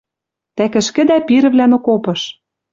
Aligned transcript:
Тӓ 0.55 0.65
кӹшкӹдӓ 0.73 1.17
пирӹвлӓн 1.27 1.71
окопыш 1.77 2.21